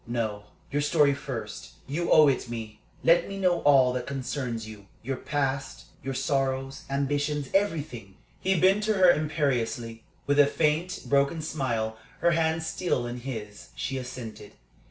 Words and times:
"No, 0.07 0.45
your 0.71 0.81
story 0.81 1.13
first; 1.13 1.73
you 1.85 2.11
owe 2.11 2.27
it 2.27 2.49
me. 2.49 2.79
Let 3.03 3.29
me 3.29 3.37
know 3.37 3.59
all 3.61 3.93
that 3.93 4.07
concerns 4.07 4.67
you. 4.67 4.87
Your 5.03 5.15
past, 5.15 5.85
your 6.01 6.15
sorrows, 6.15 6.85
ambitions 6.89 7.49
everything." 7.53 8.15
He 8.39 8.59
bent 8.59 8.81
to 8.85 8.93
her 8.95 9.11
imperiously. 9.11 10.03
With 10.25 10.39
a 10.39 10.47
faint, 10.47 11.03
broken 11.05 11.39
smile, 11.43 11.97
her 12.21 12.31
hands 12.31 12.65
still 12.65 13.05
in 13.05 13.17
his, 13.19 13.67
she 13.75 13.99
assented. 13.99 14.53